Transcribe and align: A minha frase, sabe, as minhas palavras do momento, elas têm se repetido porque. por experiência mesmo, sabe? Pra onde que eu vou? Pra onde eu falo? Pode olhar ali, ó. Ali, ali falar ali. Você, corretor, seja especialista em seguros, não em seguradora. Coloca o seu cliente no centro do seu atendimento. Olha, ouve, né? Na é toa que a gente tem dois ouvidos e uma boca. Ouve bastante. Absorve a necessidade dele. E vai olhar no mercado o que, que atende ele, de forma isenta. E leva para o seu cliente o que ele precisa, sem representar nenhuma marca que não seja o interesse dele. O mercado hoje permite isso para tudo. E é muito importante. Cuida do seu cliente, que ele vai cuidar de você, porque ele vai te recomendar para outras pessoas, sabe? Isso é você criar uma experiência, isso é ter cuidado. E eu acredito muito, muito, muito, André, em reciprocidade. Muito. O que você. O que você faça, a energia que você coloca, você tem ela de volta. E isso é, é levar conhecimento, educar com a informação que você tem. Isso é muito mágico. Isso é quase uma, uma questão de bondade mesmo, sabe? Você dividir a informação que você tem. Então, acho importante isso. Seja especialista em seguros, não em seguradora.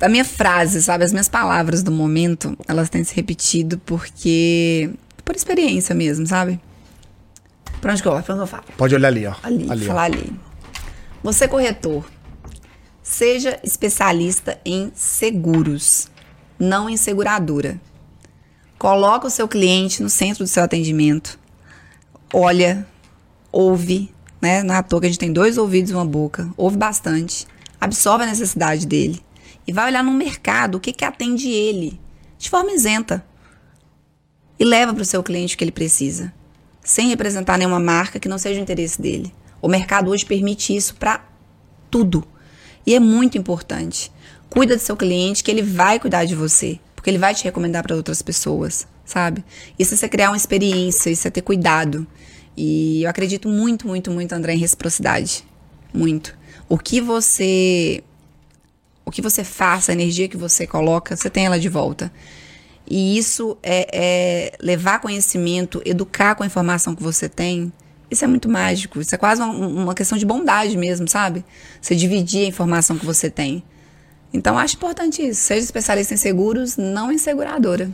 A 0.00 0.08
minha 0.08 0.24
frase, 0.24 0.80
sabe, 0.80 1.04
as 1.04 1.12
minhas 1.12 1.28
palavras 1.28 1.82
do 1.82 1.90
momento, 1.90 2.56
elas 2.68 2.88
têm 2.88 3.02
se 3.02 3.14
repetido 3.14 3.78
porque. 3.78 4.90
por 5.24 5.34
experiência 5.34 5.94
mesmo, 5.94 6.26
sabe? 6.26 6.60
Pra 7.80 7.92
onde 7.92 8.02
que 8.02 8.08
eu 8.08 8.12
vou? 8.12 8.22
Pra 8.22 8.34
onde 8.34 8.42
eu 8.42 8.46
falo? 8.46 8.64
Pode 8.76 8.94
olhar 8.94 9.08
ali, 9.08 9.26
ó. 9.26 9.34
Ali, 9.42 9.70
ali 9.70 9.86
falar 9.86 10.04
ali. 10.04 10.32
Você, 11.22 11.48
corretor, 11.48 12.04
seja 13.02 13.58
especialista 13.64 14.58
em 14.64 14.92
seguros, 14.94 16.08
não 16.58 16.88
em 16.88 16.96
seguradora. 16.96 17.80
Coloca 18.78 19.26
o 19.26 19.30
seu 19.30 19.48
cliente 19.48 20.02
no 20.02 20.08
centro 20.08 20.44
do 20.44 20.48
seu 20.48 20.62
atendimento. 20.62 21.38
Olha, 22.32 22.86
ouve, 23.50 24.12
né? 24.40 24.62
Na 24.62 24.78
é 24.78 24.82
toa 24.82 25.00
que 25.00 25.06
a 25.06 25.08
gente 25.08 25.18
tem 25.18 25.32
dois 25.32 25.58
ouvidos 25.58 25.90
e 25.90 25.94
uma 25.94 26.04
boca. 26.04 26.48
Ouve 26.56 26.76
bastante. 26.76 27.46
Absorve 27.80 28.24
a 28.24 28.26
necessidade 28.26 28.86
dele. 28.86 29.20
E 29.68 29.72
vai 29.72 29.90
olhar 29.90 30.02
no 30.02 30.12
mercado 30.12 30.76
o 30.76 30.80
que, 30.80 30.94
que 30.94 31.04
atende 31.04 31.50
ele, 31.50 32.00
de 32.38 32.48
forma 32.48 32.72
isenta. 32.72 33.22
E 34.58 34.64
leva 34.64 34.94
para 34.94 35.02
o 35.02 35.04
seu 35.04 35.22
cliente 35.22 35.54
o 35.54 35.58
que 35.58 35.64
ele 35.64 35.70
precisa, 35.70 36.32
sem 36.82 37.10
representar 37.10 37.58
nenhuma 37.58 37.78
marca 37.78 38.18
que 38.18 38.30
não 38.30 38.38
seja 38.38 38.58
o 38.58 38.62
interesse 38.62 39.00
dele. 39.00 39.30
O 39.60 39.68
mercado 39.68 40.10
hoje 40.10 40.24
permite 40.24 40.74
isso 40.74 40.94
para 40.94 41.22
tudo. 41.90 42.26
E 42.86 42.94
é 42.94 42.98
muito 42.98 43.36
importante. 43.36 44.10
Cuida 44.48 44.74
do 44.74 44.80
seu 44.80 44.96
cliente, 44.96 45.44
que 45.44 45.50
ele 45.50 45.62
vai 45.62 46.00
cuidar 46.00 46.24
de 46.24 46.34
você, 46.34 46.80
porque 46.96 47.10
ele 47.10 47.18
vai 47.18 47.34
te 47.34 47.44
recomendar 47.44 47.82
para 47.82 47.94
outras 47.94 48.22
pessoas, 48.22 48.88
sabe? 49.04 49.44
Isso 49.78 49.92
é 49.92 49.96
você 49.98 50.08
criar 50.08 50.30
uma 50.30 50.36
experiência, 50.38 51.10
isso 51.10 51.28
é 51.28 51.30
ter 51.30 51.42
cuidado. 51.42 52.06
E 52.56 53.02
eu 53.02 53.10
acredito 53.10 53.50
muito, 53.50 53.86
muito, 53.86 54.10
muito, 54.10 54.32
André, 54.32 54.54
em 54.54 54.58
reciprocidade. 54.58 55.44
Muito. 55.92 56.34
O 56.70 56.78
que 56.78 57.02
você. 57.02 58.02
O 59.08 59.10
que 59.10 59.22
você 59.22 59.42
faça, 59.44 59.92
a 59.92 59.94
energia 59.94 60.28
que 60.28 60.36
você 60.36 60.66
coloca, 60.66 61.16
você 61.16 61.30
tem 61.30 61.46
ela 61.46 61.58
de 61.58 61.68
volta. 61.68 62.12
E 62.90 63.18
isso 63.18 63.58
é, 63.62 63.88
é 63.92 64.52
levar 64.60 65.00
conhecimento, 65.00 65.82
educar 65.84 66.34
com 66.34 66.42
a 66.42 66.46
informação 66.46 66.94
que 66.94 67.02
você 67.02 67.28
tem. 67.28 67.72
Isso 68.10 68.24
é 68.24 68.28
muito 68.28 68.48
mágico. 68.48 69.00
Isso 69.00 69.14
é 69.14 69.18
quase 69.18 69.42
uma, 69.42 69.52
uma 69.52 69.94
questão 69.94 70.16
de 70.16 70.24
bondade 70.24 70.76
mesmo, 70.76 71.06
sabe? 71.06 71.44
Você 71.80 71.94
dividir 71.94 72.44
a 72.44 72.48
informação 72.48 72.96
que 72.96 73.04
você 73.04 73.30
tem. 73.30 73.62
Então, 74.32 74.58
acho 74.58 74.76
importante 74.76 75.22
isso. 75.26 75.40
Seja 75.40 75.64
especialista 75.64 76.14
em 76.14 76.16
seguros, 76.16 76.76
não 76.76 77.10
em 77.12 77.18
seguradora. 77.18 77.86